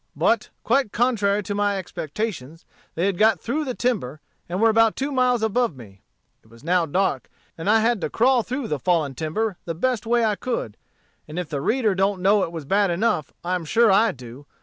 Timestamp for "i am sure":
13.43-13.91